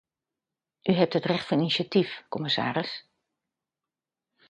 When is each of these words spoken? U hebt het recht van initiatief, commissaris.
U 0.81 0.93
hebt 0.93 1.13
het 1.13 1.25
recht 1.25 1.47
van 1.47 1.59
initiatief, 1.59 2.23
commissaris. 2.29 3.07